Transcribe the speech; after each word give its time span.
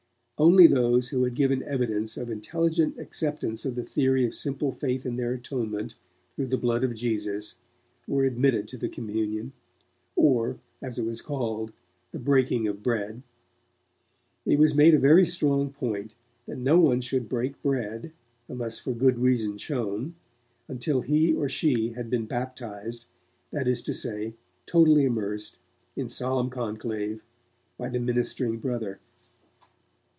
Only 0.43 0.65
those 0.65 1.09
who 1.09 1.23
had 1.23 1.35
given 1.35 1.61
evidence 1.61 2.17
of 2.17 2.31
intelligent 2.31 2.97
acceptance 2.97 3.63
of 3.63 3.75
the 3.75 3.83
theory 3.83 4.25
of 4.25 4.33
simple 4.33 4.71
faith 4.71 5.05
in 5.05 5.15
their 5.15 5.33
atonement 5.35 5.93
through 6.35 6.47
the 6.47 6.57
Blood 6.57 6.83
of 6.83 6.95
Jesus 6.95 7.57
were 8.07 8.23
admitted 8.23 8.67
to 8.69 8.77
the 8.77 8.89
communion, 8.89 9.53
or, 10.15 10.57
as 10.81 10.97
it 10.97 11.05
was 11.05 11.21
called, 11.21 11.73
'the 12.11 12.17
Breaking 12.17 12.67
of 12.67 12.81
Bread'. 12.81 13.21
It 14.43 14.57
was 14.57 14.73
made 14.73 14.95
a 14.95 14.99
very 14.99 15.27
strong 15.27 15.71
point 15.71 16.13
that 16.47 16.57
no 16.57 16.79
one 16.79 17.01
should 17.01 17.29
'break 17.29 17.61
bread', 17.61 18.11
unless 18.47 18.79
for 18.79 18.93
good 18.93 19.19
reason 19.19 19.59
shown 19.59 20.15
until 20.67 21.01
he 21.01 21.35
or 21.35 21.49
she 21.49 21.89
had 21.89 22.09
been 22.09 22.25
baptized, 22.25 23.05
that 23.51 23.67
is 23.67 23.83
to 23.83 23.93
say, 23.93 24.33
totally 24.65 25.05
immersed, 25.05 25.59
in 25.95 26.09
solemn 26.09 26.49
conclave, 26.49 27.21
by 27.77 27.89
the 27.89 27.99
ministering 27.99 28.57
brother. 28.57 28.97